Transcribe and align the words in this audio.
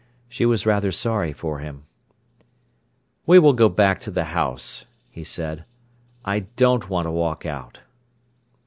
She 0.27 0.47
was 0.47 0.65
rather 0.65 0.91
sorry 0.91 1.31
for 1.31 1.59
him. 1.59 1.83
"We 3.27 3.37
will 3.37 3.53
go 3.53 3.69
back 3.69 4.01
to 4.01 4.09
the 4.09 4.23
house," 4.33 4.87
he 5.11 5.23
said. 5.23 5.63
"I 6.25 6.39
don't 6.55 6.89
want 6.89 7.05
to 7.05 7.11
walk 7.11 7.45
out." 7.45 7.81